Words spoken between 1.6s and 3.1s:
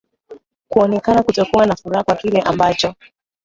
na furaha kwa kile ambacho